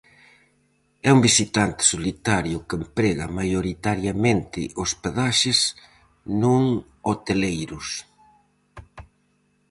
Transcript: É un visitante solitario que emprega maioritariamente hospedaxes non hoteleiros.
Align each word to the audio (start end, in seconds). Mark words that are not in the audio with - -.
É 1.07 1.09
un 1.15 1.21
visitante 1.27 1.81
solitario 1.93 2.57
que 2.67 2.75
emprega 2.81 3.33
maioritariamente 3.39 4.59
hospedaxes 4.83 5.59
non 6.43 6.63
hoteleiros. 7.09 7.87